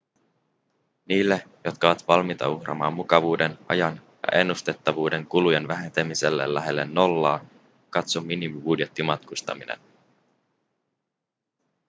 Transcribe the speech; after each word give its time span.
niille 1.05 1.45
jotka 1.63 1.87
ovat 1.87 2.07
valmiita 2.07 2.49
uhraamaan 2.49 2.93
mukavuuden 2.93 3.57
ajan 3.67 3.95
ja 4.31 4.39
ennustettavuuden 4.39 5.25
kulujen 5.25 5.67
vähentämiselle 5.67 6.53
lähelle 6.53 6.85
nollaa 6.85 7.45
katso 7.89 8.21
minimibudjettimatkustaminen 8.21 9.79